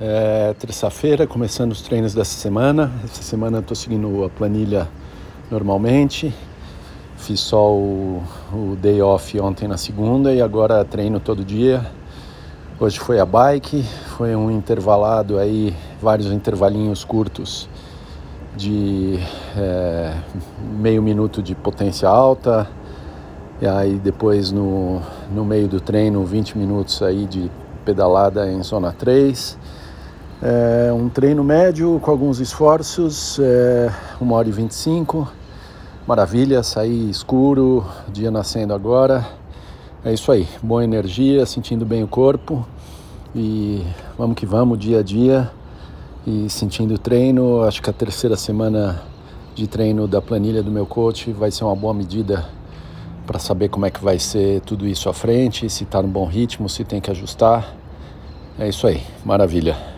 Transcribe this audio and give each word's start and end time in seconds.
É 0.00 0.52
terça-feira, 0.58 1.24
começando 1.24 1.70
os 1.70 1.80
treinos 1.80 2.12
dessa 2.12 2.36
semana. 2.36 2.90
Essa 3.04 3.22
semana 3.22 3.58
eu 3.58 3.60
estou 3.60 3.76
seguindo 3.76 4.24
a 4.24 4.28
planilha 4.28 4.88
normalmente. 5.48 6.34
Fiz 7.16 7.38
só 7.38 7.72
o, 7.72 8.20
o 8.52 8.74
day 8.74 9.00
off 9.00 9.38
ontem 9.38 9.68
na 9.68 9.76
segunda 9.76 10.34
e 10.34 10.42
agora 10.42 10.84
treino 10.84 11.20
todo 11.20 11.44
dia. 11.44 11.86
Hoje 12.80 12.98
foi 12.98 13.20
a 13.20 13.24
bike, 13.24 13.84
foi 14.18 14.34
um 14.34 14.50
intervalado 14.50 15.38
aí, 15.38 15.72
vários 16.02 16.26
intervalinhos 16.32 17.04
curtos 17.04 17.68
de 18.56 19.20
é, 19.56 20.12
meio 20.76 21.00
minuto 21.02 21.40
de 21.40 21.54
potência 21.54 22.08
alta, 22.08 22.68
e 23.60 23.66
aí 23.66 23.94
depois 23.94 24.50
no, 24.50 25.00
no 25.32 25.44
meio 25.44 25.68
do 25.68 25.80
treino 25.80 26.24
20 26.24 26.58
minutos 26.58 27.00
aí 27.00 27.26
de 27.26 27.48
pedalada 27.84 28.50
em 28.50 28.60
zona 28.64 28.90
3. 28.90 29.56
É 30.46 30.92
um 30.92 31.08
treino 31.08 31.42
médio 31.42 31.98
com 32.02 32.10
alguns 32.10 32.38
esforços, 32.38 33.38
é, 33.40 33.90
1 34.20 34.30
hora 34.30 34.46
e 34.46 34.52
25. 34.52 35.26
Maravilha, 36.06 36.62
sair 36.62 37.08
escuro, 37.08 37.82
dia 38.12 38.30
nascendo 38.30 38.74
agora. 38.74 39.26
É 40.04 40.12
isso 40.12 40.30
aí, 40.30 40.46
boa 40.62 40.84
energia, 40.84 41.46
sentindo 41.46 41.86
bem 41.86 42.02
o 42.02 42.06
corpo 42.06 42.62
e 43.34 43.82
vamos 44.18 44.36
que 44.36 44.44
vamos, 44.44 44.78
dia 44.78 44.98
a 44.98 45.02
dia 45.02 45.50
e 46.26 46.50
sentindo 46.50 46.92
o 46.92 46.98
treino. 46.98 47.62
Acho 47.62 47.80
que 47.80 47.88
a 47.88 47.94
terceira 47.94 48.36
semana 48.36 49.00
de 49.54 49.66
treino 49.66 50.06
da 50.06 50.20
planilha 50.20 50.62
do 50.62 50.70
meu 50.70 50.84
coach 50.84 51.32
vai 51.32 51.50
ser 51.50 51.64
uma 51.64 51.74
boa 51.74 51.94
medida 51.94 52.44
para 53.26 53.38
saber 53.38 53.70
como 53.70 53.86
é 53.86 53.90
que 53.90 54.04
vai 54.04 54.18
ser 54.18 54.60
tudo 54.60 54.86
isso 54.86 55.08
à 55.08 55.14
frente, 55.14 55.70
se 55.70 55.84
está 55.84 56.02
no 56.02 56.08
bom 56.08 56.26
ritmo, 56.26 56.68
se 56.68 56.84
tem 56.84 57.00
que 57.00 57.10
ajustar. 57.10 57.74
É 58.58 58.68
isso 58.68 58.86
aí, 58.86 59.02
maravilha. 59.24 59.93